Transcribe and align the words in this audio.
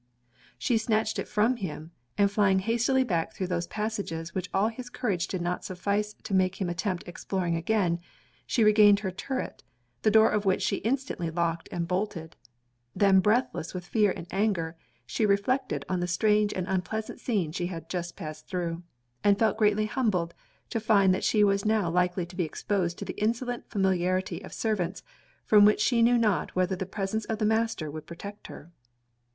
She 0.57 0.79
snatched 0.79 1.19
it 1.19 1.27
from 1.27 1.57
him; 1.57 1.91
and 2.17 2.31
flying 2.31 2.57
hastily 2.57 3.03
back 3.03 3.33
through 3.35 3.45
those 3.45 3.67
passages 3.67 4.33
which 4.33 4.49
all 4.51 4.69
his 4.69 4.89
courage 4.89 5.27
did 5.27 5.43
not 5.43 5.63
suffice 5.63 6.15
to 6.23 6.33
make 6.33 6.59
him 6.59 6.69
attempt 6.69 7.03
exploring 7.07 7.55
again, 7.55 7.99
she 8.47 8.63
regained 8.63 9.01
her 9.01 9.11
turret, 9.11 9.61
the 10.01 10.09
door 10.09 10.31
of 10.31 10.43
which 10.43 10.63
she 10.63 10.77
instantly 10.77 11.29
locked 11.29 11.69
and 11.71 11.87
bolted; 11.87 12.35
then 12.95 13.19
breathless 13.19 13.75
with 13.75 13.85
fear 13.85 14.09
and 14.09 14.25
anger, 14.31 14.75
she 15.05 15.23
reflected 15.23 15.85
on 15.87 15.99
the 15.99 16.07
strange 16.07 16.51
and 16.51 16.65
unpleasant 16.67 17.19
scene 17.19 17.51
she 17.51 17.67
had 17.67 17.87
passed 18.15 18.47
through, 18.47 18.81
and 19.23 19.37
felt 19.37 19.55
greatly 19.59 19.85
humbled, 19.85 20.33
to 20.71 20.79
find 20.79 21.13
that 21.13 21.23
she 21.23 21.43
was 21.43 21.63
now 21.63 21.87
likely 21.87 22.25
to 22.25 22.35
be 22.35 22.43
exposed 22.43 22.97
to 22.97 23.05
the 23.05 23.21
insolent 23.21 23.69
familiarity 23.69 24.41
of 24.43 24.51
servants, 24.51 25.03
from 25.45 25.63
which 25.63 25.79
she 25.79 26.01
knew 26.01 26.17
not 26.17 26.55
whether 26.55 26.75
the 26.75 26.87
presence 26.87 27.25
of 27.25 27.37
the 27.37 27.45
master 27.45 27.91
would 27.91 28.07
protect 28.07 28.47
her. 28.47 28.71